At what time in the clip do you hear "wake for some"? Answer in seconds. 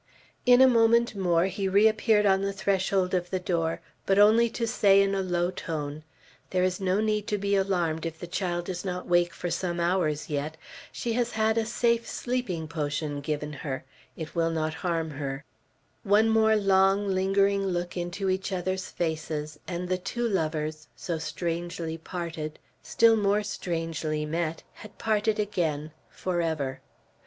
9.07-9.79